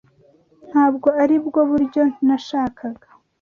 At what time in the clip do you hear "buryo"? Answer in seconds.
1.71-2.03